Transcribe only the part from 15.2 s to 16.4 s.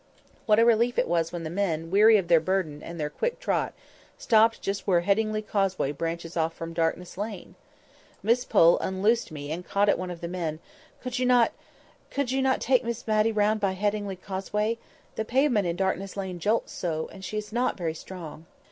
pavement in Darkness Lane